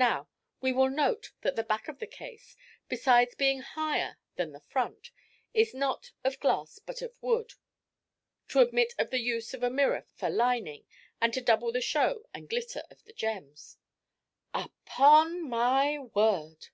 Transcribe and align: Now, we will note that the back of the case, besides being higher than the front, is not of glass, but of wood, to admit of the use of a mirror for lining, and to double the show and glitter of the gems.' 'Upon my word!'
Now, 0.00 0.26
we 0.62 0.72
will 0.72 0.88
note 0.88 1.32
that 1.42 1.54
the 1.54 1.62
back 1.62 1.86
of 1.86 1.98
the 1.98 2.06
case, 2.06 2.56
besides 2.88 3.34
being 3.34 3.60
higher 3.60 4.16
than 4.36 4.52
the 4.52 4.62
front, 4.70 5.10
is 5.52 5.74
not 5.74 6.12
of 6.24 6.40
glass, 6.40 6.78
but 6.78 7.02
of 7.02 7.22
wood, 7.22 7.52
to 8.48 8.60
admit 8.60 8.94
of 8.98 9.10
the 9.10 9.20
use 9.20 9.52
of 9.52 9.62
a 9.62 9.68
mirror 9.68 10.06
for 10.14 10.30
lining, 10.30 10.86
and 11.20 11.34
to 11.34 11.42
double 11.42 11.72
the 11.72 11.82
show 11.82 12.24
and 12.32 12.48
glitter 12.48 12.84
of 12.90 13.04
the 13.04 13.12
gems.' 13.12 13.76
'Upon 14.54 15.46
my 15.46 15.98
word!' 15.98 16.68